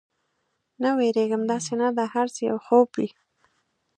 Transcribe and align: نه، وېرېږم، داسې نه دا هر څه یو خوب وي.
نه، 0.81 0.89
وېرېږم، 0.97 1.41
داسې 1.51 1.73
نه 1.81 1.87
دا 1.97 2.05
هر 2.13 2.27
څه 2.35 2.41
یو 2.49 2.57
خوب 2.65 2.87
وي. 2.97 3.09